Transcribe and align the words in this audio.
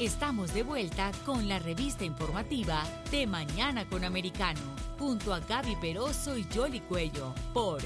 Estamos 0.00 0.52
de 0.52 0.64
vuelta 0.64 1.12
con 1.24 1.48
la 1.48 1.60
revista 1.60 2.04
informativa 2.04 2.82
de 3.12 3.28
Mañana 3.28 3.88
con 3.88 4.02
Americano, 4.02 4.58
junto 4.98 5.32
a 5.32 5.38
Gaby 5.38 5.76
Peroso 5.76 6.36
y 6.36 6.44
Jolly 6.52 6.80
Cuello, 6.80 7.32
por 7.52 7.80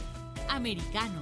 Americano. 0.48 1.20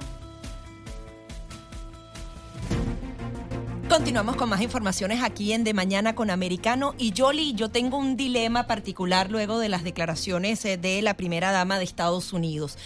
Continuamos 3.89 4.37
con 4.37 4.47
más 4.47 4.61
informaciones 4.61 5.21
aquí 5.23 5.51
en 5.51 5.65
De 5.65 5.73
Mañana 5.73 6.15
con 6.15 6.29
Americano. 6.29 6.95
Y 6.97 7.13
Jolly, 7.15 7.53
yo 7.53 7.69
tengo 7.69 7.97
un 7.97 8.15
dilema 8.15 8.65
particular 8.65 9.29
luego 9.29 9.59
de 9.59 9.67
las 9.67 9.83
declaraciones 9.83 10.63
eh, 10.63 10.77
de 10.77 11.01
la 11.01 11.15
primera 11.15 11.51
dama 11.51 11.77
de 11.79 11.83
Estados 11.83 12.31
Unidos. 12.31 12.77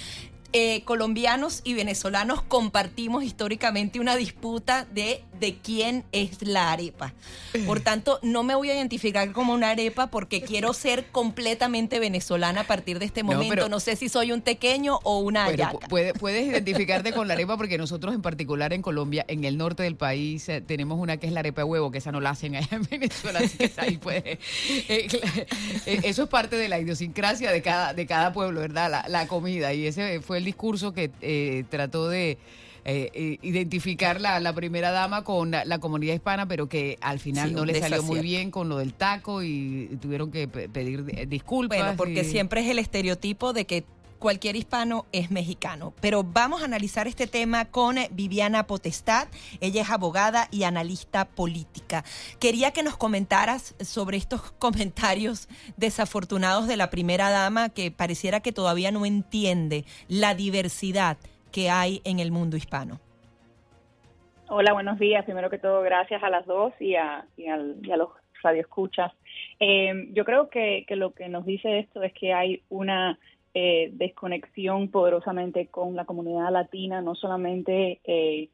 Eh, 0.54 0.83
colombianos 0.83 1.61
y 1.63 1.75
venezolanos 1.75 2.41
compartimos 2.41 3.23
históricamente 3.23 4.02
una 4.02 4.17
disputa 4.17 4.85
de, 4.91 5.23
de 5.39 5.55
quién 5.55 6.04
es 6.11 6.41
la 6.41 6.73
arepa. 6.73 7.13
Por 7.66 7.79
tanto, 7.81 8.20
no 8.21 8.43
me 8.43 8.55
voy 8.55 8.70
a 8.70 8.75
identificar 8.75 9.31
como 9.31 9.53
una 9.53 9.70
arepa 9.70 10.08
porque 10.08 10.41
quiero 10.41 10.73
ser 10.73 11.05
completamente 11.05 11.99
venezolana 11.99 12.61
a 12.61 12.63
partir 12.66 12.99
de 12.99 13.05
este 13.05 13.23
momento. 13.23 13.70
No, 13.70 13.80
sé 13.80 13.95
si 13.95 14.09
soy 14.09 14.34
un 14.34 14.41
tequeño 14.41 14.99
o 15.03 15.20
una 15.20 15.45
ayaca. 15.45 15.88
puedes 15.88 16.13
identificarte 16.22 17.13
con 17.13 17.30
la 17.30 17.36
arepa 17.36 17.55
porque 17.55 17.77
nosotros 17.77 18.13
en 18.13 18.22
particular 18.22 18.73
en 18.73 18.81
Colombia, 18.81 19.23
en 19.30 19.45
el 19.45 19.58
norte 19.58 19.83
del 19.83 19.95
país, 19.95 20.49
eh, 20.49 20.59
tenemos 20.59 20.99
una 20.99 21.16
que 21.16 21.27
es 21.27 21.33
la 21.33 21.39
arepa 21.39 21.61
de 21.61 21.66
huevo, 21.66 21.91
que 21.91 21.99
esa 21.99 22.11
no 22.11 22.20
la 22.20 22.31
hacen 22.31 22.58
allá 22.58 22.67
en 22.72 22.83
Venezuela, 22.89 23.39
así 23.39 23.58
que 23.58 23.72
ahí 23.77 23.97
puede. 23.97 24.38
Eh, 24.89 25.08
eso 26.03 26.23
es 26.23 26.30
parte 26.30 26.58
de 26.58 26.67
la 26.67 26.77
idiosincrasia 26.77 27.52
de 27.52 27.61
cada, 27.61 27.94
de 27.94 28.05
cada 28.05 28.33
pueblo, 28.33 28.59
¿verdad? 28.59 28.91
La, 28.91 29.05
la 29.08 29.27
comida. 29.27 29.73
Y 29.73 29.88
ese 29.88 30.20
fue 30.20 30.41
el 30.41 30.45
discurso 30.45 30.94
que 30.94 31.12
eh, 31.22 31.63
trató 31.70 32.09
de 32.09 32.38
eh, 32.84 33.12
eh, 33.13 33.38
identificar 33.44 34.20
la, 34.20 34.40
la, 34.40 34.54
primera 34.54 34.91
dama 34.91 35.23
con 35.23 35.52
la, 35.52 35.80
comunidad 35.80 36.16
hispana, 36.16 36.48
pero 36.48 36.67
que 36.67 36.98
al 37.02 37.20
final 37.20 37.54
no 37.54 37.64
le 37.64 37.80
salió 37.80 38.02
muy 38.02 38.22
bien 38.22 38.50
con 38.50 38.70
lo 38.70 38.80
del 38.80 38.94
taco 38.94 39.44
y 39.44 39.98
tuvieron 40.02 40.31
que 40.31 40.48
pedir 40.48 41.28
disculpas. 41.28 41.78
Bueno, 41.78 41.94
porque 41.95 42.23
siempre 42.23 42.61
es 42.61 42.70
el 42.70 42.80
estereotipo 42.80 43.53
de 43.53 43.66
que 43.66 43.83
cualquier 44.22 44.55
hispano 44.55 45.05
es 45.11 45.31
mexicano. 45.31 45.94
Pero 46.00 46.23
vamos 46.23 46.61
a 46.61 46.66
analizar 46.66 47.08
este 47.08 47.27
tema 47.27 47.66
con 47.66 47.95
Viviana 48.11 48.67
Potestad. 48.67 49.27
Ella 49.59 49.81
es 49.81 49.89
abogada 49.89 50.47
y 50.52 50.64
analista 50.64 51.25
política. 51.25 52.03
Quería 52.39 52.72
que 52.72 52.83
nos 52.83 52.95
comentaras 52.95 53.75
sobre 53.83 54.17
estos 54.17 54.52
comentarios 54.59 55.49
desafortunados 55.75 56.67
de 56.67 56.77
la 56.77 56.89
primera 56.89 57.31
dama 57.31 57.69
que 57.69 57.92
pareciera 57.92 58.39
que 58.39 58.53
todavía 58.53 58.92
no 58.92 59.05
entiende 59.05 59.83
la 60.08 60.36
diversidad 60.36 61.17
que 61.52 61.69
hay 61.69 62.02
en 62.05 62.19
el 62.19 62.31
mundo 62.31 62.55
hispano. 62.55 62.99
Hola, 64.49 64.73
buenos 64.73 64.99
días. 64.99 65.25
Primero 65.25 65.49
que 65.49 65.58
todo, 65.58 65.81
gracias 65.81 66.22
a 66.22 66.30
las 66.30 66.45
dos 66.45 66.73
y 66.80 66.95
a, 66.95 67.25
los 67.38 68.09
radioescuchas. 68.44 69.11
Eh, 69.59 70.09
yo 70.14 70.25
creo 70.25 70.49
que 70.49 70.86
lo 70.89 71.11
que 71.11 71.27
nos 71.27 71.45
dice 71.45 71.80
esto 71.80 72.03
es 72.03 72.14
que 72.14 72.33
hay 72.33 72.61
una 72.69 73.17
eh, 73.53 73.89
desconexión 73.94 74.89
poderosamente 74.89 75.67
con 75.67 75.95
la 75.95 76.05
comunidad 76.05 76.52
latina, 76.52 77.02
no 77.02 77.16
solamente 77.16 77.99
eh, 78.03 78.49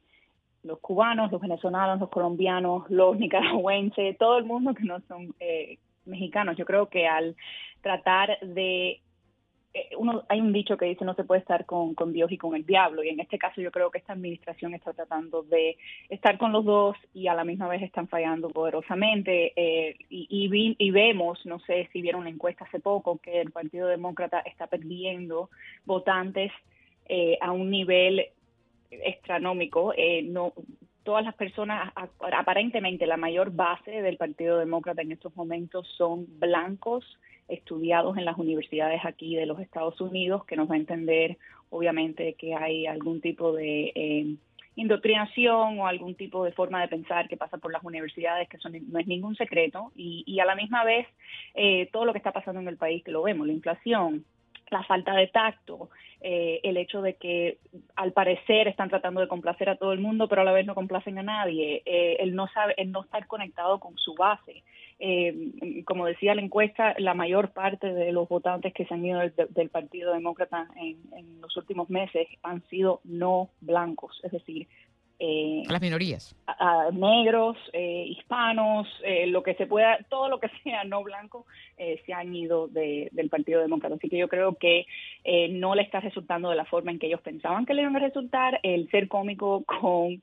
los 0.64 0.80
cubanos, 0.80 1.30
los 1.30 1.40
venezolanos, 1.40 2.00
los 2.00 2.08
colombianos, 2.08 2.88
los 2.90 3.16
nicaragüenses, 3.18 4.18
todo 4.18 4.38
el 4.38 4.44
mundo 4.44 4.74
que 4.74 4.84
no 4.84 5.00
son 5.08 5.34
eh, 5.40 5.78
mexicanos. 6.04 6.56
Yo 6.56 6.64
creo 6.64 6.88
que 6.88 7.06
al 7.06 7.36
tratar 7.80 8.38
de 8.40 9.00
uno, 9.96 10.24
hay 10.28 10.40
un 10.40 10.52
dicho 10.52 10.76
que 10.76 10.86
dice 10.86 11.04
no 11.04 11.14
se 11.14 11.24
puede 11.24 11.40
estar 11.40 11.66
con, 11.66 11.94
Dios 12.12 12.30
y 12.32 12.38
con 12.38 12.54
el 12.54 12.64
diablo 12.64 13.02
y 13.02 13.08
en 13.08 13.20
este 13.20 13.38
caso 13.38 13.60
yo 13.60 13.70
creo 13.70 13.90
que 13.90 13.98
esta 13.98 14.12
administración 14.12 14.74
está 14.74 14.92
tratando 14.92 15.42
de 15.42 15.76
estar 16.08 16.38
con 16.38 16.52
los 16.52 16.64
dos 16.64 16.96
y 17.14 17.26
a 17.28 17.34
la 17.34 17.44
misma 17.44 17.68
vez 17.68 17.82
están 17.82 18.08
fallando 18.08 18.48
poderosamente 18.50 19.52
eh, 19.56 19.96
y, 20.08 20.74
y, 20.78 20.90
vemos, 20.90 21.44
no 21.44 21.58
sé 21.60 21.88
si 21.92 22.02
vieron 22.02 22.24
la 22.24 22.30
encuesta 22.30 22.64
hace 22.64 22.80
poco, 22.80 23.18
que 23.18 23.40
el 23.40 23.50
Partido 23.50 23.88
Demócrata 23.88 24.40
está 24.40 24.66
perdiendo 24.66 25.50
votantes 25.84 26.52
eh, 27.08 27.38
a 27.40 27.52
un 27.52 27.70
nivel 27.70 28.26
astronómico. 29.06 29.92
no 30.24 30.52
todas 31.08 31.24
las 31.24 31.34
personas, 31.36 31.90
aparentemente 32.20 33.06
la 33.06 33.16
mayor 33.16 33.50
base 33.50 34.02
del 34.02 34.18
Partido 34.18 34.58
Demócrata 34.58 35.00
en 35.00 35.12
estos 35.12 35.34
momentos 35.34 35.88
son 35.96 36.26
blancos 36.38 37.02
estudiados 37.48 38.16
en 38.16 38.24
las 38.24 38.38
universidades 38.38 39.00
aquí 39.04 39.36
de 39.36 39.46
los 39.46 39.60
Estados 39.60 40.00
Unidos, 40.00 40.44
que 40.44 40.56
nos 40.56 40.70
va 40.70 40.74
a 40.74 40.78
entender, 40.78 41.38
obviamente, 41.70 42.34
que 42.34 42.54
hay 42.54 42.86
algún 42.86 43.20
tipo 43.20 43.52
de 43.52 43.92
eh, 43.94 44.36
indoctrinación 44.76 45.80
o 45.80 45.86
algún 45.86 46.14
tipo 46.14 46.44
de 46.44 46.52
forma 46.52 46.80
de 46.80 46.88
pensar 46.88 47.28
que 47.28 47.36
pasa 47.36 47.58
por 47.58 47.72
las 47.72 47.82
universidades, 47.82 48.48
que 48.48 48.58
son, 48.58 48.74
no 48.88 48.98
es 48.98 49.06
ningún 49.06 49.34
secreto, 49.34 49.92
y, 49.96 50.22
y 50.26 50.40
a 50.40 50.44
la 50.44 50.54
misma 50.54 50.84
vez 50.84 51.06
eh, 51.54 51.88
todo 51.92 52.04
lo 52.04 52.12
que 52.12 52.18
está 52.18 52.32
pasando 52.32 52.60
en 52.60 52.68
el 52.68 52.76
país, 52.76 53.02
que 53.02 53.10
lo 53.10 53.22
vemos, 53.22 53.46
la 53.46 53.52
inflación, 53.52 54.24
la 54.70 54.82
falta 54.84 55.14
de 55.14 55.26
tacto, 55.28 55.90
eh, 56.20 56.60
el 56.64 56.76
hecho 56.76 57.00
de 57.00 57.14
que 57.14 57.58
al 57.94 58.12
parecer 58.12 58.66
están 58.66 58.88
tratando 58.88 59.20
de 59.20 59.28
complacer 59.28 59.68
a 59.68 59.76
todo 59.76 59.92
el 59.92 60.00
mundo, 60.00 60.28
pero 60.28 60.42
a 60.42 60.44
la 60.44 60.52
vez 60.52 60.66
no 60.66 60.74
complacen 60.74 61.18
a 61.18 61.22
nadie, 61.22 61.82
eh, 61.86 62.16
el 62.20 62.34
no 62.34 62.48
sabe, 62.48 62.74
el 62.76 62.90
no 62.90 63.02
estar 63.02 63.26
conectado 63.26 63.78
con 63.78 63.96
su 63.96 64.14
base. 64.14 64.64
Eh, 65.00 65.82
como 65.84 66.06
decía 66.06 66.34
la 66.34 66.42
encuesta, 66.42 66.94
la 66.98 67.14
mayor 67.14 67.52
parte 67.52 67.92
de 67.94 68.10
los 68.10 68.28
votantes 68.28 68.74
que 68.74 68.84
se 68.84 68.94
han 68.94 69.06
ido 69.06 69.20
del, 69.20 69.68
Partido 69.68 70.12
Demócrata 70.12 70.66
en, 70.74 70.98
en, 71.16 71.40
los 71.40 71.56
últimos 71.56 71.88
meses 71.88 72.26
han 72.42 72.66
sido 72.66 73.00
no 73.04 73.48
blancos, 73.60 74.20
es 74.24 74.32
decir, 74.32 74.66
eh, 75.20 75.64
las 75.68 75.80
minorías. 75.80 76.36
negros, 76.92 77.56
eh, 77.72 78.04
hispanos, 78.08 78.86
eh, 79.02 79.26
lo 79.26 79.42
que 79.42 79.54
se 79.54 79.66
pueda, 79.66 79.98
todo 80.08 80.28
lo 80.28 80.38
que 80.38 80.48
sea 80.62 80.84
no 80.84 81.02
blanco, 81.02 81.46
se 81.76 82.12
han 82.12 82.34
ido 82.34 82.68
del 82.68 83.28
Partido 83.30 83.60
Demócrata. 83.60 83.96
Así 83.96 84.08
que 84.08 84.18
yo 84.18 84.28
creo 84.28 84.54
que 84.54 84.86
no 85.50 85.74
le 85.74 85.82
está 85.82 86.00
resultando 86.00 86.50
de 86.50 86.56
la 86.56 86.64
forma 86.64 86.90
en 86.90 86.98
que 86.98 87.06
ellos 87.06 87.20
pensaban 87.20 87.66
que 87.66 87.74
le 87.74 87.82
iban 87.82 87.96
a 87.96 88.00
resultar 88.00 88.58
el 88.62 88.90
ser 88.90 89.08
cómico 89.08 89.64
con 89.64 90.20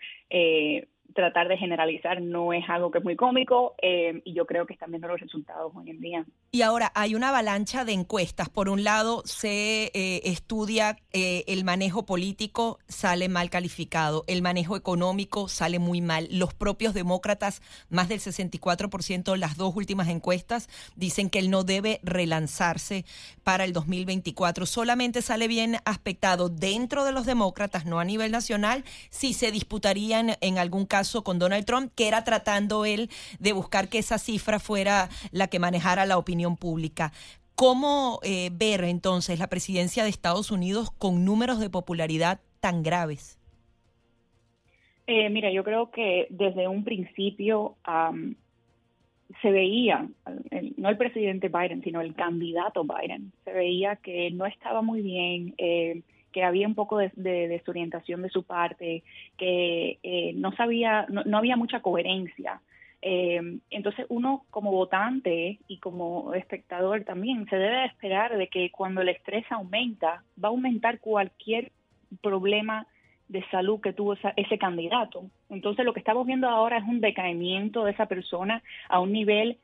tratar 1.14 1.48
de 1.48 1.58
generalizar 1.58 2.22
no 2.22 2.54
es 2.54 2.64
algo 2.68 2.92
que 2.92 2.98
es 2.98 3.04
muy 3.04 3.16
cómico 3.16 3.76
eh, 3.82 4.22
y 4.26 4.34
yo 4.34 4.46
creo 4.46 4.66
que 4.66 4.74
están 4.74 4.92
viendo 4.92 5.08
los 5.08 5.20
resultados 5.20 5.72
hoy 5.76 5.90
en 5.90 6.00
día. 6.02 6.26
Y 6.52 6.62
ahora 6.62 6.92
hay 6.96 7.16
una 7.16 7.30
avalancha 7.30 7.86
de 7.86 7.94
encuestas. 7.94 8.50
Por 8.50 8.70
un 8.70 8.84
lado 8.84 9.22
se 9.26 9.92
eh, 9.94 10.22
estudia 10.26 10.98
eh, 11.14 11.44
el 11.48 11.64
manejo 11.64 12.06
político, 12.06 12.80
sale 12.88 13.30
mal 13.30 13.50
calificado, 13.50 14.24
el 14.28 14.42
manejo 14.42 14.76
económico 14.76 15.48
sale 15.48 15.80
muy 15.80 16.02
mal. 16.02 16.28
Los 16.32 16.54
propios 16.54 16.94
demócratas, 16.94 17.62
más 17.90 18.10
del 18.10 18.20
64%, 18.20 19.38
las 19.38 19.58
dos 19.58 19.76
últimas 19.76 20.10
encuestas, 20.10 20.70
dicen 20.96 21.30
que 21.30 21.40
él 21.40 21.50
no 21.50 21.64
debe 21.64 22.00
relanzarse 22.04 23.06
para 23.44 23.64
el 23.64 23.74
2024. 23.74 24.66
Solamente 24.66 25.22
sale 25.22 25.48
bien 25.48 25.78
aspectado 25.86 26.50
dentro 26.50 27.06
de 27.06 27.12
los 27.12 27.26
demócratas, 27.26 27.86
no 27.86 28.00
a 28.00 28.06
nivel 28.06 28.32
nacional, 28.32 28.84
si 29.10 29.34
se 29.34 29.52
disputarían 29.52 30.36
en 30.42 30.58
algún 30.58 30.86
caso 30.86 30.95
con 31.24 31.40
Donald 31.40 31.66
Trump, 31.66 31.92
que 31.96 32.08
era 32.08 32.24
tratando 32.24 32.86
él 32.86 33.10
de 33.40 33.54
buscar 33.54 33.90
que 33.90 34.00
esa 34.00 34.18
cifra 34.18 34.60
fuera 34.60 35.10
la 35.32 35.48
que 35.48 35.60
manejara 35.60 36.06
la 36.06 36.18
opinión 36.18 36.56
pública. 36.58 37.12
¿Cómo 37.56 38.20
eh, 38.24 38.50
ver 38.52 38.84
entonces 38.84 39.40
la 39.40 39.48
presidencia 39.48 40.04
de 40.04 40.10
Estados 40.10 40.52
Unidos 40.52 40.92
con 40.92 41.26
números 41.26 41.60
de 41.60 41.70
popularidad 41.70 42.40
tan 42.60 42.84
graves? 42.84 43.40
Eh, 45.08 45.30
mira, 45.30 45.52
yo 45.52 45.64
creo 45.64 45.92
que 45.92 46.28
desde 46.30 46.68
un 46.68 46.84
principio 46.84 47.76
se 49.42 49.52
veía, 49.52 50.08
no 50.78 50.90
el 50.90 50.98
presidente 50.98 51.50
Biden, 51.50 51.84
sino 51.84 52.02
el 52.02 52.16
candidato 52.16 52.84
Biden, 52.84 53.32
se 53.44 53.54
veía 53.54 53.96
que 53.98 54.32
no 54.32 54.46
estaba 54.46 54.82
muy 54.82 55.02
bien. 55.02 55.54
Eh, 55.58 56.02
que 56.36 56.44
había 56.44 56.68
un 56.68 56.76
poco 56.76 56.98
de, 56.98 57.12
desorientación 57.16 58.22
de 58.22 58.28
su 58.28 58.44
parte, 58.44 59.04
que 59.38 60.00
eh, 60.04 60.34
no 60.36 60.52
sabía, 60.52 61.06
no, 61.08 61.38
había 61.38 61.56
mucha 61.56 61.80
coherencia. 61.80 62.60
Eh, 63.02 63.60
entonces 63.70 64.06
uno 64.10 64.44
como 64.50 64.74
votante 64.74 65.60
y 65.70 65.78
como 65.78 66.34
espectador 66.34 67.06
también 67.06 67.48
se 67.50 67.56
debe 67.56 67.86
esperar 67.86 68.38
de 68.38 68.50
que 68.50 68.70
cuando 68.70 69.00
el 69.00 69.08
estrés 69.08 69.46
aumenta, 69.50 70.26
va 70.44 70.50
a 70.50 70.52
aumentar 70.52 71.00
cualquier 71.00 71.72
problema 72.22 72.86
de 73.30 73.42
salud 73.50 73.80
que 73.80 73.94
tuvo 73.94 74.18
ese 74.36 74.58
candidato. 74.58 75.30
Entonces 75.50 75.86
lo 75.86 75.94
que 75.94 76.02
estamos 76.02 76.28
viendo 76.28 76.50
ahora 76.50 76.80
es 76.80 76.84
un 76.84 77.00
decaimiento 77.00 77.86
de 77.86 77.92
esa 77.92 78.08
persona 78.08 78.62
a 78.90 79.00
un 79.00 79.14
nivel, 79.14 79.58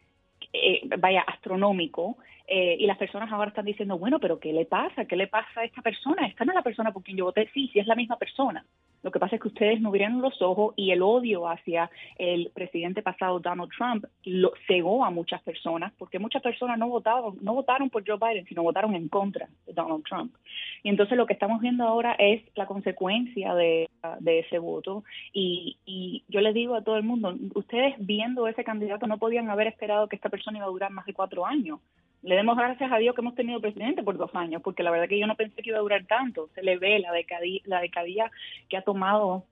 eh, 0.53 0.81
vaya, 0.99 1.21
astronómico, 1.21 2.17
eh, 2.47 2.75
y 2.79 2.85
las 2.85 2.97
personas 2.97 3.31
ahora 3.31 3.49
están 3.49 3.65
diciendo, 3.65 3.97
bueno, 3.97 4.19
pero 4.19 4.39
¿qué 4.39 4.51
le 4.51 4.65
pasa? 4.65 5.05
¿Qué 5.05 5.15
le 5.15 5.27
pasa 5.27 5.61
a 5.61 5.63
esta 5.63 5.81
persona? 5.81 6.27
Esta 6.27 6.43
no 6.43 6.51
es 6.51 6.55
la 6.55 6.63
persona 6.63 6.91
por 6.91 7.03
quien 7.03 7.17
yo 7.17 7.25
voté. 7.25 7.49
Sí, 7.53 7.69
sí 7.71 7.79
es 7.79 7.87
la 7.87 7.95
misma 7.95 8.17
persona. 8.17 8.65
Lo 9.03 9.11
que 9.11 9.19
pasa 9.19 9.35
es 9.35 9.41
que 9.41 9.47
ustedes 9.47 9.81
no 9.81 9.89
abrieron 9.89 10.21
los 10.21 10.41
ojos 10.41 10.73
y 10.77 10.91
el 10.91 11.01
odio 11.01 11.47
hacia 11.47 11.89
el 12.17 12.51
presidente 12.53 13.01
pasado 13.01 13.39
Donald 13.39 13.71
Trump 13.75 14.05
lo 14.23 14.51
cegó 14.67 15.03
a 15.03 15.09
muchas 15.09 15.41
personas, 15.41 15.91
porque 15.97 16.19
muchas 16.19 16.41
personas 16.41 16.77
no 16.77 16.87
votaron, 16.87 17.37
no 17.41 17.53
votaron 17.53 17.89
por 17.89 18.07
Joe 18.07 18.17
Biden, 18.17 18.45
sino 18.45 18.63
votaron 18.63 18.95
en 18.95 19.07
contra 19.07 19.47
de 19.65 19.73
Donald 19.73 20.03
Trump. 20.03 20.35
Y 20.83 20.89
entonces 20.89 21.17
lo 21.17 21.25
que 21.25 21.33
estamos 21.33 21.61
viendo 21.61 21.83
ahora 21.83 22.15
es 22.17 22.43
la 22.55 22.65
consecuencia 22.65 23.55
de, 23.55 23.89
ese 24.25 24.59
voto. 24.59 25.03
Y, 25.33 25.77
y 25.85 26.23
yo 26.27 26.41
les 26.41 26.53
digo 26.53 26.75
a 26.75 26.83
todo 26.83 26.97
el 26.97 27.03
mundo, 27.03 27.35
ustedes 27.55 27.95
viendo 27.99 28.47
ese 28.47 28.63
candidato 28.63 29.07
no 29.07 29.17
podían 29.17 29.49
haber 29.49 29.67
esperado 29.67 30.07
que 30.07 30.15
esta 30.15 30.29
persona 30.29 30.57
iba 30.57 30.67
a 30.67 30.71
durar 30.71 30.91
más 30.91 31.05
de 31.05 31.13
cuatro 31.13 31.45
años 31.45 31.79
le 32.23 32.35
demos 32.35 32.55
gracias 32.55 32.91
a 32.91 32.97
Dios 32.97 33.15
que 33.15 33.21
hemos 33.21 33.35
tenido 33.35 33.59
presidente 33.59 34.03
por 34.03 34.17
dos 34.17 34.33
años, 34.35 34.61
porque 34.63 34.83
la 34.83 34.91
verdad 34.91 35.09
que 35.09 35.19
yo 35.19 35.27
no 35.27 35.35
pensé 35.35 35.61
que 35.61 35.69
iba 35.69 35.79
a 35.79 35.81
durar 35.81 36.05
tanto. 36.05 36.49
Se 36.53 36.61
le 36.61 36.77
ve 36.77 36.99
la 36.99 37.11
decadía, 37.11 37.61
la 37.65 37.81
decadía 37.81 38.31
que 38.69 38.77
ha 38.77 38.83
tomado 38.83 39.45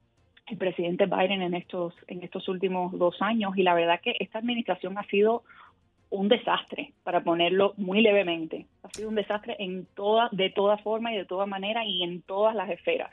el 0.47 0.57
presidente 0.57 1.05
Biden 1.05 1.41
en 1.41 1.53
estos, 1.53 1.93
en 2.07 2.23
estos 2.23 2.47
últimos 2.47 2.97
dos 2.97 3.21
años 3.21 3.57
y 3.57 3.63
la 3.63 3.73
verdad 3.73 3.99
que 4.01 4.15
esta 4.19 4.39
administración 4.39 4.97
ha 4.97 5.03
sido 5.05 5.43
un 6.11 6.27
desastre, 6.27 6.93
para 7.03 7.23
ponerlo 7.23 7.73
muy 7.77 8.01
levemente. 8.01 8.65
Ha 8.81 8.89
sido 8.89 9.09
un 9.09 9.15
desastre 9.15 9.55
en 9.59 9.85
toda, 9.95 10.29
de 10.31 10.49
toda 10.49 10.77
forma 10.77 11.13
y 11.13 11.17
de 11.17 11.25
toda 11.25 11.45
manera 11.45 11.85
y 11.85 12.03
en 12.03 12.23
todas 12.23 12.55
las 12.55 12.69
esferas. 12.69 13.11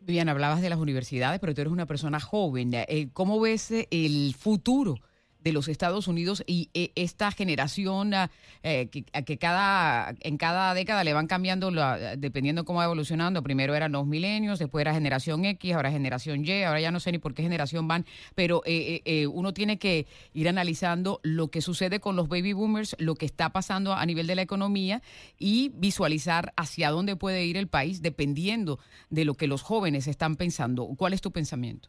Bien, 0.00 0.28
hablabas 0.28 0.60
de 0.60 0.68
las 0.68 0.80
universidades, 0.80 1.38
pero 1.38 1.54
tú 1.54 1.60
eres 1.60 1.72
una 1.72 1.86
persona 1.86 2.18
joven. 2.18 2.72
Eh, 2.74 3.08
¿Cómo 3.12 3.40
ves 3.40 3.70
el 3.90 4.34
futuro 4.34 4.96
de 5.42 5.52
los 5.52 5.68
Estados 5.68 6.08
Unidos 6.08 6.42
y 6.46 6.70
eh, 6.74 6.92
esta 6.94 7.30
generación 7.32 8.14
ah, 8.14 8.30
eh, 8.62 8.88
que, 8.88 9.38
cada 9.38 10.14
en 10.20 10.36
cada 10.36 10.74
década 10.74 11.04
le 11.04 11.12
van 11.12 11.26
cambiando 11.26 11.70
la, 11.70 12.16
dependiendo 12.16 12.64
cómo 12.64 12.78
va 12.78 12.84
evolucionando. 12.84 13.42
Primero 13.42 13.74
eran 13.74 13.92
los 13.92 14.06
milenios, 14.06 14.58
después 14.58 14.82
era 14.82 14.94
generación 14.94 15.44
X, 15.44 15.74
ahora 15.74 15.90
generación 15.90 16.44
Y, 16.44 16.62
ahora 16.62 16.80
ya 16.80 16.90
no 16.90 17.00
sé 17.00 17.12
ni 17.12 17.18
por 17.18 17.34
qué 17.34 17.42
generación 17.42 17.88
van, 17.88 18.06
pero 18.34 18.62
eh, 18.64 19.26
uno 19.26 19.52
tiene 19.52 19.78
que 19.78 20.06
ir 20.32 20.48
analizando 20.48 21.20
lo 21.22 21.48
que 21.48 21.60
sucede 21.60 22.00
con 22.00 22.16
los 22.16 22.28
baby 22.28 22.52
boomers, 22.52 22.96
lo 22.98 23.14
que 23.14 23.26
está 23.26 23.50
pasando 23.50 23.94
a 23.94 24.06
nivel 24.06 24.26
de 24.26 24.36
la 24.36 24.42
economía 24.42 25.02
y 25.38 25.70
visualizar 25.74 26.52
hacia 26.56 26.90
dónde 26.90 27.16
puede 27.16 27.44
ir 27.44 27.56
el 27.56 27.68
país 27.68 28.02
dependiendo 28.02 28.78
de 29.10 29.24
lo 29.24 29.34
que 29.34 29.46
los 29.46 29.62
jóvenes 29.62 30.06
están 30.06 30.36
pensando. 30.36 30.86
¿Cuál 30.96 31.12
es 31.12 31.20
tu 31.20 31.32
pensamiento? 31.32 31.88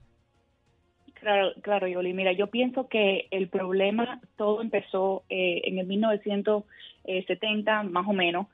Claro, 1.23 1.53
claro, 1.61 1.87
Yoli. 1.87 2.13
Mira, 2.13 2.33
yo 2.33 2.47
pienso 2.47 2.89
que 2.89 3.29
el 3.31 3.47
problema 3.47 4.19
todo 4.35 4.61
empezó 4.61 5.23
eh, 5.29 5.61
en 5.63 5.79
el 5.79 5.87
1970, 5.87 7.83
más 7.83 8.05
o 8.05 8.11
menos. 8.11 8.47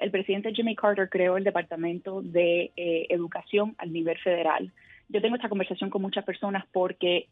el 0.00 0.10
presidente 0.10 0.52
Jimmy 0.52 0.74
Carter 0.74 1.08
creó 1.08 1.36
el 1.36 1.44
Departamento 1.44 2.22
de 2.22 2.72
eh, 2.76 3.06
Educación 3.08 3.76
al 3.78 3.92
nivel 3.92 4.18
federal. 4.18 4.72
Yo 5.08 5.22
tengo 5.22 5.36
esta 5.36 5.48
conversación 5.48 5.88
con 5.88 6.02
muchas 6.02 6.24
personas 6.24 6.64
porque 6.72 7.28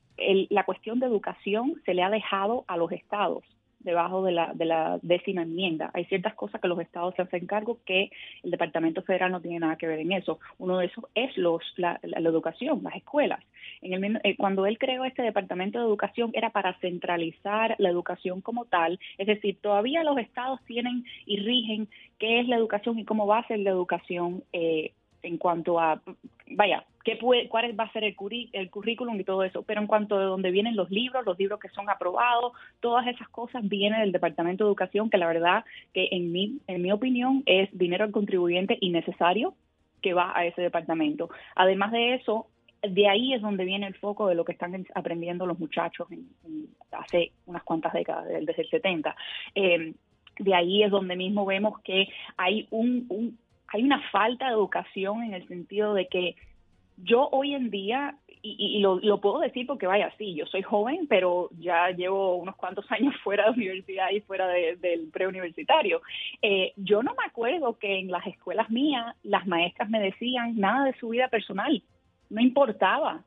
la 0.50 0.62
cuestión 0.62 1.00
de 1.00 1.06
educación 1.06 1.82
se 1.84 1.92
le 1.92 2.04
ha 2.04 2.10
dejado 2.10 2.64
a 2.68 2.76
los 2.76 2.92
estados 2.92 3.42
debajo 3.84 4.24
de 4.24 4.32
la, 4.32 4.52
de 4.54 4.64
la 4.64 4.98
décima 5.02 5.42
enmienda. 5.42 5.90
Hay 5.94 6.04
ciertas 6.06 6.34
cosas 6.34 6.60
que 6.60 6.68
los 6.68 6.80
estados 6.80 7.14
se 7.14 7.22
hacen 7.22 7.46
cargo 7.46 7.78
que 7.84 8.10
el 8.42 8.50
Departamento 8.50 9.02
Federal 9.02 9.30
no 9.30 9.40
tiene 9.40 9.60
nada 9.60 9.76
que 9.76 9.86
ver 9.86 10.00
en 10.00 10.12
eso. 10.12 10.38
Uno 10.58 10.78
de 10.78 10.86
esos 10.86 11.04
es 11.14 11.36
los, 11.36 11.62
la, 11.76 12.00
educación, 12.02 12.80
las 12.82 12.96
escuelas. 12.96 13.40
En 13.82 13.92
el, 14.04 14.20
eh, 14.24 14.36
cuando 14.36 14.66
él 14.66 14.78
creó 14.78 15.04
este 15.04 15.22
Departamento 15.22 15.78
de 15.78 15.84
Educación 15.84 16.30
era 16.32 16.50
para 16.50 16.74
centralizar 16.80 17.76
la 17.78 17.90
educación 17.90 18.40
como 18.40 18.64
tal, 18.64 18.98
es 19.18 19.26
decir, 19.26 19.58
todavía 19.60 20.02
los 20.02 20.18
estados 20.18 20.60
tienen 20.66 21.04
y 21.26 21.38
rigen 21.38 21.88
qué 22.18 22.40
es 22.40 22.48
la 22.48 22.56
educación 22.56 22.98
y 22.98 23.04
cómo 23.04 23.26
va 23.26 23.38
a 23.38 23.46
ser 23.46 23.60
la 23.60 23.70
educación 23.70 24.42
eh, 24.52 24.92
en 25.22 25.38
cuanto 25.38 25.80
a, 25.80 26.00
vaya, 26.48 26.84
qué 27.04 27.16
puede, 27.16 27.48
cuál 27.48 27.78
va 27.78 27.84
a 27.84 27.92
ser 27.92 28.04
el, 28.04 28.16
el 28.52 28.70
currículum 28.70 29.20
y 29.20 29.24
todo 29.24 29.44
eso, 29.44 29.62
pero 29.62 29.80
en 29.80 29.86
cuanto 29.86 30.18
de 30.18 30.24
dónde 30.24 30.50
vienen 30.50 30.74
los 30.74 30.90
libros, 30.90 31.24
los 31.24 31.38
libros 31.38 31.60
que 31.60 31.68
son 31.68 31.88
aprobados, 31.90 32.52
todas 32.80 33.06
esas 33.06 33.28
cosas 33.28 33.68
vienen 33.68 34.00
del 34.00 34.12
Departamento 34.12 34.64
de 34.64 34.68
Educación, 34.68 35.10
que 35.10 35.18
la 35.18 35.26
verdad 35.26 35.64
que 35.92 36.08
en 36.10 36.32
mi, 36.32 36.58
en 36.66 36.82
mi 36.82 36.90
opinión 36.90 37.42
es 37.46 37.68
dinero 37.76 38.04
al 38.04 38.10
contribuyente 38.10 38.78
innecesario 38.80 39.54
que 40.00 40.14
va 40.14 40.36
a 40.36 40.46
ese 40.46 40.62
departamento. 40.62 41.30
Además 41.54 41.92
de 41.92 42.14
eso, 42.14 42.46
de 42.82 43.08
ahí 43.08 43.32
es 43.32 43.42
donde 43.42 43.64
viene 43.64 43.86
el 43.86 43.94
foco 43.94 44.28
de 44.28 44.34
lo 44.34 44.44
que 44.44 44.52
están 44.52 44.86
aprendiendo 44.94 45.46
los 45.46 45.58
muchachos 45.58 46.08
hace 46.92 47.32
unas 47.46 47.62
cuantas 47.62 47.92
décadas, 47.92 48.26
desde 48.26 48.62
el 48.62 48.70
70. 48.70 49.16
Eh, 49.54 49.94
de 50.38 50.54
ahí 50.54 50.82
es 50.82 50.90
donde 50.90 51.16
mismo 51.16 51.46
vemos 51.46 51.80
que 51.80 52.08
hay 52.36 52.66
un 52.70 53.38
hay 53.68 53.82
una 53.82 54.00
falta 54.10 54.46
de 54.46 54.52
educación 54.52 55.24
en 55.24 55.34
el 55.34 55.48
sentido 55.48 55.94
de 55.94 56.06
que 56.06 56.36
yo 56.96 57.28
hoy 57.32 57.54
en 57.54 57.70
día, 57.70 58.16
y, 58.42 58.78
lo, 58.80 59.20
puedo 59.20 59.40
decir 59.40 59.66
porque 59.66 59.86
vaya, 59.86 60.12
sí, 60.18 60.34
yo 60.34 60.44
soy 60.46 60.62
joven, 60.62 61.06
pero 61.08 61.48
ya 61.58 61.88
llevo 61.90 62.36
unos 62.36 62.56
cuantos 62.56 62.84
años 62.92 63.14
fuera 63.22 63.44
de 63.44 63.52
universidad 63.52 64.10
y 64.10 64.20
fuera 64.20 64.46
del 64.48 65.08
preuniversitario. 65.12 66.02
Eh, 66.42 66.72
yo 66.76 67.02
no 67.02 67.14
me 67.14 67.24
acuerdo 67.26 67.78
que 67.78 67.98
en 67.98 68.10
las 68.10 68.26
escuelas 68.26 68.68
mías 68.70 69.16
las 69.22 69.46
maestras 69.46 69.88
me 69.88 70.00
decían 70.00 70.58
nada 70.58 70.84
de 70.84 70.98
su 70.98 71.08
vida 71.08 71.28
personal, 71.28 71.82
no 72.30 72.40
importaba 72.40 73.22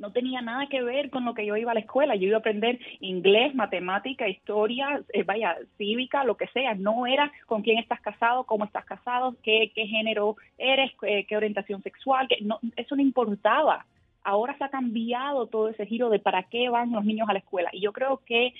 no 0.00 0.12
tenía 0.12 0.40
nada 0.40 0.66
que 0.66 0.82
ver 0.82 1.10
con 1.10 1.24
lo 1.24 1.34
que 1.34 1.44
yo 1.44 1.56
iba 1.56 1.70
a 1.70 1.74
la 1.74 1.80
escuela. 1.80 2.16
Yo 2.16 2.26
iba 2.26 2.36
a 2.36 2.40
aprender 2.40 2.80
inglés, 3.00 3.54
matemática, 3.54 4.28
historia, 4.28 5.02
eh, 5.12 5.22
vaya, 5.22 5.56
cívica, 5.76 6.24
lo 6.24 6.36
que 6.36 6.48
sea. 6.48 6.74
No 6.74 7.06
era 7.06 7.30
con 7.46 7.62
quién 7.62 7.78
estás 7.78 8.00
casado, 8.00 8.44
cómo 8.44 8.64
estás 8.64 8.84
casado, 8.86 9.36
qué, 9.42 9.70
qué 9.74 9.86
género 9.86 10.36
eres, 10.58 10.90
qué, 11.00 11.36
orientación 11.36 11.82
sexual. 11.82 12.26
No, 12.40 12.58
eso 12.76 12.96
no 12.96 13.02
importaba. 13.02 13.84
Ahora 14.24 14.56
se 14.56 14.64
ha 14.64 14.70
cambiado 14.70 15.46
todo 15.46 15.68
ese 15.68 15.86
giro 15.86 16.08
de 16.08 16.18
para 16.18 16.44
qué 16.44 16.68
van 16.70 16.92
los 16.92 17.04
niños 17.04 17.28
a 17.28 17.34
la 17.34 17.38
escuela. 17.40 17.70
Y 17.72 17.80
yo 17.80 17.92
creo 17.92 18.22
que 18.24 18.54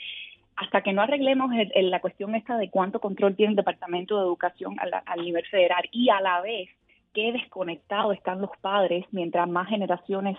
hasta 0.57 0.83
que 0.83 0.93
no 0.93 1.01
arreglemos 1.01 1.51
la 1.75 2.01
cuestión 2.01 2.35
esta 2.35 2.59
de 2.59 2.69
cuánto 2.69 3.01
control 3.01 3.35
tiene 3.35 3.53
el 3.53 3.57
Departamento 3.57 4.19
de 4.19 4.25
Educación 4.25 4.77
al 4.79 5.25
nivel 5.25 5.47
federal 5.47 5.89
y 5.91 6.11
a 6.11 6.21
la 6.21 6.43
vez 6.43 6.69
qué 7.15 7.33
desconectados 7.33 8.15
están 8.15 8.43
los 8.43 8.51
padres 8.61 9.07
mientras 9.11 9.49
más 9.49 9.69
generaciones 9.69 10.37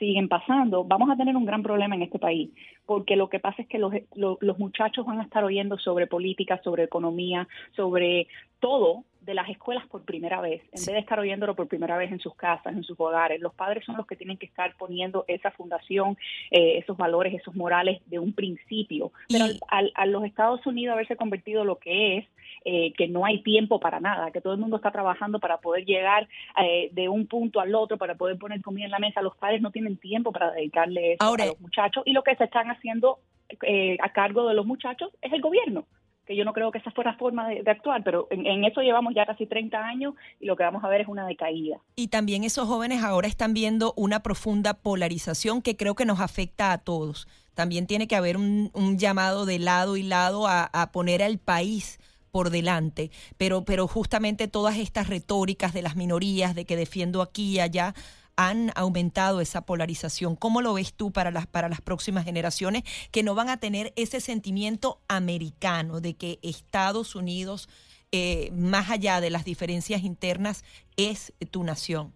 siguen 0.00 0.28
pasando, 0.28 0.82
vamos 0.82 1.10
a 1.10 1.16
tener 1.16 1.36
un 1.36 1.44
gran 1.44 1.62
problema 1.62 1.94
en 1.94 2.02
este 2.02 2.18
país, 2.18 2.50
porque 2.86 3.14
lo 3.14 3.28
que 3.28 3.38
pasa 3.38 3.62
es 3.62 3.68
que 3.68 3.78
los, 3.78 3.92
los, 4.16 4.58
muchachos 4.58 5.06
van 5.06 5.20
a 5.20 5.24
estar 5.24 5.44
oyendo 5.44 5.78
sobre 5.78 6.08
política, 6.08 6.60
sobre 6.64 6.84
economía, 6.84 7.46
sobre 7.76 8.26
todo 8.58 9.04
de 9.20 9.34
las 9.34 9.48
escuelas 9.48 9.86
por 9.86 10.02
primera 10.04 10.40
vez, 10.40 10.62
en 10.72 10.84
vez 10.84 10.86
de 10.86 10.98
estar 10.98 11.18
oyéndolo 11.18 11.54
por 11.54 11.68
primera 11.68 11.96
vez 11.96 12.10
en 12.10 12.20
sus 12.20 12.34
casas, 12.34 12.74
en 12.74 12.82
sus 12.82 12.98
hogares. 12.98 13.40
Los 13.40 13.54
padres 13.54 13.84
son 13.84 13.96
los 13.96 14.06
que 14.06 14.16
tienen 14.16 14.36
que 14.36 14.46
estar 14.46 14.74
poniendo 14.76 15.24
esa 15.28 15.50
fundación, 15.50 16.16
eh, 16.50 16.78
esos 16.78 16.96
valores, 16.96 17.34
esos 17.34 17.54
morales 17.54 18.00
de 18.06 18.18
un 18.18 18.32
principio. 18.32 19.12
Pero 19.28 19.46
al, 19.68 19.92
a 19.94 20.06
los 20.06 20.24
Estados 20.24 20.64
Unidos 20.66 20.94
haberse 20.94 21.16
convertido 21.16 21.64
lo 21.64 21.76
que 21.76 22.18
es, 22.18 22.26
eh, 22.64 22.92
que 22.92 23.08
no 23.08 23.24
hay 23.24 23.42
tiempo 23.42 23.80
para 23.80 24.00
nada, 24.00 24.30
que 24.30 24.40
todo 24.40 24.52
el 24.52 24.60
mundo 24.60 24.76
está 24.76 24.90
trabajando 24.90 25.40
para 25.40 25.58
poder 25.58 25.84
llegar 25.86 26.28
eh, 26.62 26.90
de 26.92 27.08
un 27.08 27.26
punto 27.26 27.60
al 27.60 27.74
otro, 27.74 27.96
para 27.96 28.16
poder 28.16 28.38
poner 28.38 28.60
comida 28.60 28.84
en 28.84 28.90
la 28.90 28.98
mesa. 28.98 29.22
Los 29.22 29.36
padres 29.36 29.62
no 29.62 29.70
tienen 29.70 29.96
tiempo 29.96 30.30
para 30.30 30.50
dedicarle 30.50 31.14
eso 31.14 31.34
a 31.34 31.46
los 31.46 31.60
muchachos 31.60 32.02
y 32.04 32.12
lo 32.12 32.22
que 32.22 32.36
se 32.36 32.44
están 32.44 32.70
haciendo 32.70 33.18
eh, 33.62 33.96
a 34.00 34.12
cargo 34.12 34.46
de 34.46 34.54
los 34.54 34.66
muchachos 34.66 35.10
es 35.22 35.32
el 35.32 35.40
gobierno 35.40 35.86
que 36.26 36.36
yo 36.36 36.44
no 36.44 36.52
creo 36.52 36.70
que 36.70 36.78
esa 36.78 36.90
fuera 36.90 37.14
forma 37.14 37.48
de, 37.48 37.68
actuar, 37.70 38.02
pero 38.04 38.28
en, 38.30 38.46
en, 38.46 38.64
eso 38.64 38.80
llevamos 38.80 39.14
ya 39.14 39.26
casi 39.26 39.46
30 39.46 39.78
años 39.78 40.14
y 40.38 40.46
lo 40.46 40.56
que 40.56 40.62
vamos 40.62 40.84
a 40.84 40.88
ver 40.88 41.00
es 41.00 41.08
una 41.08 41.26
decaída. 41.26 41.78
Y 41.96 42.08
también 42.08 42.44
esos 42.44 42.68
jóvenes 42.68 43.02
ahora 43.02 43.28
están 43.28 43.54
viendo 43.54 43.92
una 43.96 44.20
profunda 44.22 44.74
polarización 44.74 45.62
que 45.62 45.76
creo 45.76 45.94
que 45.94 46.04
nos 46.04 46.20
afecta 46.20 46.72
a 46.72 46.78
todos. 46.78 47.26
También 47.54 47.86
tiene 47.86 48.06
que 48.06 48.16
haber 48.16 48.36
un, 48.36 48.70
un 48.74 48.98
llamado 48.98 49.44
de 49.44 49.58
lado 49.58 49.96
y 49.96 50.02
lado 50.02 50.46
a, 50.46 50.64
a 50.64 50.92
poner 50.92 51.22
al 51.22 51.38
país 51.38 51.98
por 52.30 52.50
delante, 52.50 53.10
pero, 53.36 53.64
pero 53.64 53.88
justamente 53.88 54.48
todas 54.48 54.78
estas 54.78 55.08
retóricas 55.08 55.72
de 55.72 55.82
las 55.82 55.96
minorías, 55.96 56.54
de 56.54 56.64
que 56.64 56.76
defiendo 56.76 57.22
aquí 57.22 57.56
y 57.56 57.60
allá, 57.60 57.94
han 58.40 58.70
aumentado 58.74 59.42
esa 59.42 59.66
polarización. 59.66 60.34
¿Cómo 60.34 60.62
lo 60.62 60.72
ves 60.72 60.94
tú 60.94 61.12
para 61.12 61.30
las, 61.30 61.46
para 61.46 61.68
las 61.68 61.82
próximas 61.82 62.24
generaciones 62.24 62.84
que 63.12 63.22
no 63.22 63.34
van 63.34 63.50
a 63.50 63.58
tener 63.58 63.92
ese 63.96 64.20
sentimiento 64.20 64.98
americano 65.08 66.00
de 66.00 66.14
que 66.14 66.38
Estados 66.42 67.14
Unidos, 67.14 67.68
eh, 68.12 68.50
más 68.52 68.90
allá 68.90 69.20
de 69.20 69.28
las 69.28 69.44
diferencias 69.44 70.04
internas, 70.04 70.64
es 70.96 71.34
tu 71.50 71.64
nación? 71.64 72.14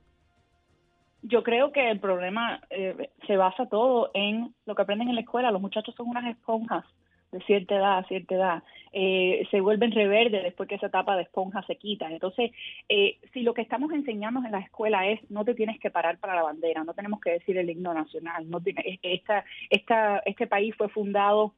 Yo 1.21 1.43
creo 1.43 1.73
que 1.73 1.90
el 1.90 2.00
problema 2.00 2.61
eh, 2.71 3.11
se 3.26 3.37
basa 3.37 3.66
todo 3.66 4.11
en 4.14 4.54
lo 4.64 4.75
que 4.75 4.83
aprenden 4.83 5.09
en 5.09 5.16
la 5.16 5.21
escuela. 5.23 5.50
Los 5.50 5.61
muchachos 5.61 5.95
son 5.95 6.09
unas 6.09 6.25
esponjas 6.26 6.87
de 7.35 7.45
cierta 7.45 7.75
edad 7.75 7.99
a 7.99 8.05
cierta 8.05 8.35
edad, 8.35 8.62
eh, 8.93 9.47
se 9.50 9.61
vuelven 9.61 9.91
reverdes 9.91 10.45
después 10.45 10.69
que 10.69 10.76
esa 10.76 10.87
etapa 10.87 11.17
de 11.17 11.23
esponja 11.23 11.62
se 11.67 11.76
quita. 11.76 12.09
Entonces, 12.11 12.53
eh, 12.88 13.19
si 13.33 13.43
lo 13.43 13.55
que 13.55 13.62
estamos 13.62 13.93
enseñando 13.93 14.41
en 14.45 14.53
la 14.53 14.61
escuela 14.61 15.09
es 15.09 15.21
no 15.31 15.45
te 15.45 15.55
tienes 15.55 15.81
que 15.81 15.91
parar 15.91 16.19
para 16.19 16.37
la 16.37 16.45
bandera, 16.45 16.85
no 16.85 16.95
tenemos 16.95 17.21
que 17.21 17.33
decir 17.33 17.59
el 17.59 17.69
himno 17.69 17.93
nacional, 17.93 18.49
no 18.49 18.61
tiene, 18.61 19.00
esta, 19.03 19.45
esta, 19.69 20.23
este 20.25 20.47
país 20.47 20.75
fue 20.76 20.88
fundado 20.88 21.55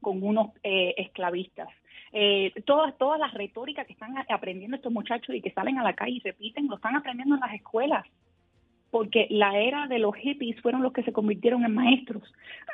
con 0.00 0.22
unos 0.22 0.50
eh, 0.62 0.94
esclavistas. 0.96 1.68
Eh, 2.12 2.52
todas, 2.64 2.96
todas 2.96 3.18
las 3.18 3.34
retóricas 3.34 3.86
que 3.86 3.92
están 3.92 4.14
aprendiendo 4.28 4.76
estos 4.76 4.92
muchachos 4.92 5.34
y 5.34 5.42
que 5.42 5.50
salen 5.50 5.78
a 5.78 5.82
la 5.82 5.94
calle 5.94 6.12
y 6.12 6.20
repiten, 6.20 6.68
lo 6.68 6.76
están 6.76 6.96
aprendiendo 6.96 7.34
en 7.34 7.40
las 7.40 7.54
escuelas 7.54 8.06
porque 8.90 9.26
la 9.30 9.58
era 9.58 9.86
de 9.86 9.98
los 9.98 10.14
hippies 10.16 10.60
fueron 10.60 10.82
los 10.82 10.92
que 10.92 11.02
se 11.02 11.12
convirtieron 11.12 11.64
en 11.64 11.74
maestros, 11.74 12.22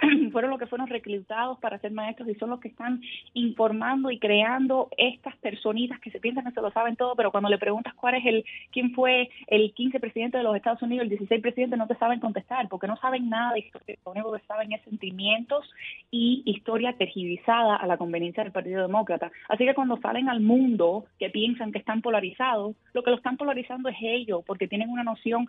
fueron 0.32 0.50
los 0.50 0.60
que 0.60 0.66
fueron 0.66 0.86
reclutados 0.86 1.58
para 1.58 1.78
ser 1.78 1.92
maestros 1.92 2.28
y 2.28 2.34
son 2.34 2.50
los 2.50 2.60
que 2.60 2.68
están 2.68 3.00
informando 3.32 4.10
y 4.10 4.18
creando 4.18 4.88
estas 4.96 5.36
personitas 5.36 6.00
que 6.00 6.10
se 6.10 6.20
piensan 6.20 6.44
que 6.44 6.52
se 6.52 6.60
lo 6.60 6.70
saben 6.70 6.96
todo, 6.96 7.16
pero 7.16 7.30
cuando 7.30 7.48
le 7.48 7.58
preguntas 7.58 7.94
cuál 7.94 8.14
es 8.14 8.26
el, 8.26 8.44
quién 8.70 8.92
fue 8.94 9.30
el 9.48 9.72
15 9.72 10.00
presidente 10.00 10.38
de 10.38 10.44
los 10.44 10.56
Estados 10.56 10.82
Unidos, 10.82 11.04
el 11.04 11.10
16 11.10 11.40
presidente, 11.40 11.76
no 11.76 11.86
te 11.86 11.96
saben 11.96 12.20
contestar, 12.20 12.68
porque 12.68 12.86
no 12.86 12.96
saben 12.96 13.28
nada 13.28 13.54
de 13.54 13.60
historia, 13.60 13.96
lo 14.04 14.12
único 14.12 14.32
que 14.32 14.46
saben 14.46 14.72
es 14.72 14.82
sentimientos 14.82 15.68
y 16.10 16.42
historia 16.44 16.94
tergiversada 16.96 17.76
a 17.76 17.86
la 17.86 17.96
conveniencia 17.96 18.42
del 18.42 18.52
Partido 18.52 18.82
Demócrata. 18.82 19.30
Así 19.48 19.64
que 19.64 19.74
cuando 19.74 19.96
salen 19.98 20.28
al 20.28 20.40
mundo 20.40 21.06
que 21.18 21.30
piensan 21.30 21.72
que 21.72 21.78
están 21.78 22.02
polarizados, 22.02 22.76
lo 22.92 23.02
que 23.02 23.10
lo 23.10 23.16
están 23.16 23.36
polarizando 23.36 23.88
es 23.88 23.96
ellos, 24.00 24.42
porque 24.46 24.68
tienen 24.68 24.90
una 24.90 25.04
noción 25.04 25.48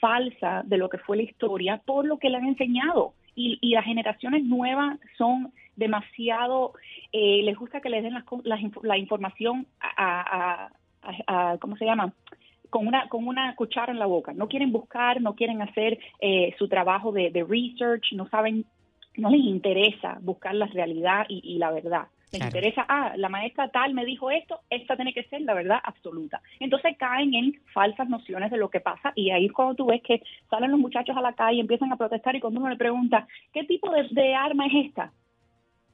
falsa 0.00 0.62
de 0.64 0.78
lo 0.78 0.88
que 0.88 0.98
fue 0.98 1.16
la 1.16 1.22
historia 1.22 1.80
por 1.84 2.06
lo 2.06 2.18
que 2.18 2.30
le 2.30 2.38
han 2.38 2.46
enseñado. 2.46 3.14
Y, 3.36 3.58
las 3.74 3.84
generaciones 3.84 4.44
nuevas 4.44 4.98
son 5.16 5.52
demasiado, 5.76 6.72
eh, 7.12 7.40
les 7.42 7.56
gusta 7.56 7.80
que 7.80 7.88
les 7.88 8.02
den 8.02 8.12
la, 8.12 8.24
la, 8.82 8.98
información 8.98 9.66
a, 9.80 10.68
a, 11.02 11.52
a, 11.52 11.58
¿cómo 11.58 11.76
se 11.76 11.86
llama? 11.86 12.12
con 12.68 12.86
una 12.86 13.08
con 13.08 13.26
una 13.26 13.54
cuchara 13.56 13.92
en 13.92 13.98
la 13.98 14.06
boca. 14.06 14.32
No 14.32 14.48
quieren 14.48 14.72
buscar, 14.72 15.20
no 15.20 15.34
quieren 15.34 15.62
hacer 15.62 15.98
eh, 16.20 16.54
su 16.58 16.68
trabajo 16.68 17.12
de, 17.12 17.46
research, 17.48 18.12
no 18.12 18.28
saben, 18.28 18.64
no 19.16 19.30
les 19.30 19.40
interesa 19.40 20.18
buscar 20.20 20.54
la 20.54 20.66
realidad 20.66 21.26
y 21.28 21.58
la 21.58 21.70
verdad. 21.70 22.08
Les 22.32 22.42
interesa, 22.42 22.86
ah, 22.88 23.12
la 23.16 23.28
maestra 23.28 23.68
tal 23.70 23.92
me 23.92 24.04
dijo 24.04 24.30
esto, 24.30 24.60
esta 24.70 24.94
tiene 24.94 25.12
que 25.12 25.24
ser 25.24 25.40
la 25.42 25.54
verdad 25.54 25.80
absoluta. 25.82 26.40
Entonces 26.60 26.96
caen 26.96 27.34
en 27.34 27.60
falsas 27.72 28.08
nociones 28.08 28.50
de 28.50 28.56
lo 28.56 28.70
que 28.70 28.80
pasa 28.80 29.12
y 29.16 29.30
ahí 29.30 29.48
cuando 29.48 29.74
tú 29.74 29.86
ves 29.86 30.02
que 30.02 30.22
salen 30.48 30.70
los 30.70 30.78
muchachos 30.78 31.16
a 31.16 31.20
la 31.20 31.32
calle, 31.32 31.56
y 31.56 31.60
empiezan 31.60 31.92
a 31.92 31.96
protestar 31.96 32.36
y 32.36 32.40
cuando 32.40 32.60
uno 32.60 32.68
le 32.68 32.76
pregunta, 32.76 33.26
¿qué 33.52 33.64
tipo 33.64 33.90
de, 33.90 34.06
de 34.10 34.34
arma 34.34 34.66
es 34.66 34.86
esta? 34.86 35.12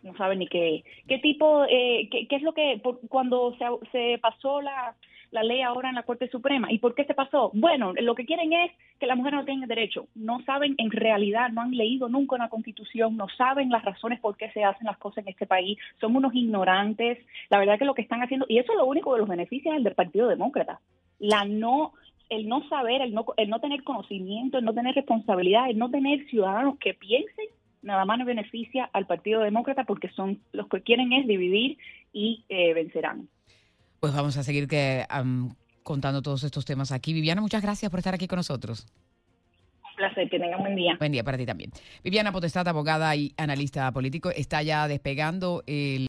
No 0.02 0.14
saben 0.16 0.40
ni 0.40 0.46
qué. 0.46 0.84
¿Qué 1.08 1.18
tipo, 1.18 1.64
eh, 1.64 2.08
qué, 2.10 2.28
qué, 2.28 2.36
es 2.36 2.42
lo 2.42 2.52
que, 2.52 2.78
por, 2.82 3.00
cuando 3.08 3.56
se, 3.56 3.64
se 3.90 4.18
pasó 4.18 4.60
la, 4.60 4.94
la 5.36 5.42
ley 5.42 5.60
ahora 5.60 5.90
en 5.90 5.94
la 5.94 6.02
Corte 6.02 6.28
Suprema. 6.28 6.72
¿Y 6.72 6.78
por 6.78 6.94
qué 6.94 7.04
se 7.04 7.12
pasó? 7.12 7.50
Bueno, 7.52 7.92
lo 8.00 8.14
que 8.14 8.24
quieren 8.24 8.54
es 8.54 8.72
que 8.98 9.06
la 9.06 9.14
mujer 9.14 9.34
no 9.34 9.44
tenga 9.44 9.66
derecho. 9.66 10.08
No 10.14 10.42
saben 10.44 10.74
en 10.78 10.90
realidad, 10.90 11.50
no 11.50 11.60
han 11.60 11.72
leído 11.72 12.08
nunca 12.08 12.36
una 12.36 12.48
constitución, 12.48 13.18
no 13.18 13.28
saben 13.36 13.68
las 13.68 13.84
razones 13.84 14.18
por 14.20 14.36
qué 14.38 14.50
se 14.52 14.64
hacen 14.64 14.86
las 14.86 14.96
cosas 14.96 15.18
en 15.24 15.28
este 15.28 15.46
país. 15.46 15.78
Son 16.00 16.16
unos 16.16 16.34
ignorantes. 16.34 17.18
La 17.50 17.58
verdad 17.58 17.78
que 17.78 17.84
lo 17.84 17.94
que 17.94 18.00
están 18.00 18.22
haciendo, 18.22 18.46
y 18.48 18.58
eso 18.58 18.72
es 18.72 18.78
lo 18.78 18.86
único 18.86 19.12
de 19.12 19.20
los 19.20 19.28
beneficios 19.28 19.82
del 19.82 19.94
Partido 19.94 20.28
Demócrata. 20.28 20.80
La 21.18 21.44
no 21.44 21.92
el 22.30 22.48
no 22.48 22.66
saber, 22.68 23.02
el 23.02 23.12
no, 23.14 23.26
el 23.36 23.50
no 23.50 23.60
tener 23.60 23.84
conocimiento, 23.84 24.58
el 24.58 24.64
no 24.64 24.74
tener 24.74 24.94
responsabilidad, 24.94 25.68
el 25.70 25.78
no 25.78 25.90
tener 25.90 26.26
ciudadanos 26.26 26.76
que 26.78 26.94
piensen, 26.94 27.46
nada 27.82 28.04
más 28.04 28.18
no 28.18 28.24
beneficia 28.24 28.88
al 28.92 29.06
Partido 29.06 29.42
Demócrata 29.42 29.84
porque 29.84 30.08
son 30.08 30.40
los 30.52 30.66
que 30.68 30.80
quieren 30.80 31.12
es 31.12 31.26
dividir 31.26 31.78
y 32.12 32.44
eh, 32.48 32.74
vencerán. 32.74 33.28
Pues 34.06 34.14
vamos 34.14 34.36
a 34.36 34.44
seguir 34.44 34.68
que, 34.68 35.04
um, 35.20 35.52
contando 35.82 36.22
todos 36.22 36.44
estos 36.44 36.64
temas 36.64 36.92
aquí. 36.92 37.12
Viviana, 37.12 37.40
muchas 37.40 37.60
gracias 37.60 37.90
por 37.90 37.98
estar 37.98 38.14
aquí 38.14 38.28
con 38.28 38.36
nosotros. 38.36 38.86
Un 39.82 39.96
placer, 39.96 40.30
que 40.30 40.38
tengan 40.38 40.60
buen 40.60 40.76
día. 40.76 40.94
Buen 40.96 41.10
día 41.10 41.24
para 41.24 41.36
ti 41.36 41.44
también. 41.44 41.72
Viviana 42.04 42.30
Potestad, 42.30 42.68
abogada 42.68 43.16
y 43.16 43.34
analista 43.36 43.90
político, 43.90 44.30
está 44.30 44.62
ya 44.62 44.86
despegando 44.86 45.64
el 45.66 46.04